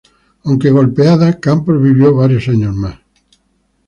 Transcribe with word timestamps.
Aunque 0.45 0.71
golpeada, 0.71 1.39
Campos 1.39 1.79
vivió 1.79 2.15
varios 2.15 2.47
años 2.47 2.73
más. 2.75 2.95